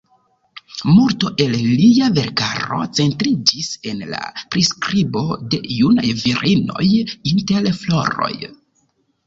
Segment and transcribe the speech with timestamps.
[0.93, 1.51] Multo el
[1.81, 4.23] lia verkaro centriĝis en la
[4.57, 6.91] priskribo de junaj virinoj
[7.37, 8.35] inter floroj.